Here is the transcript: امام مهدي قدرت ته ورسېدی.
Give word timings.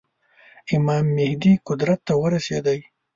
امام 0.75 1.05
مهدي 1.17 1.53
قدرت 1.67 1.99
ته 2.07 2.13
ورسېدی. 2.21 2.79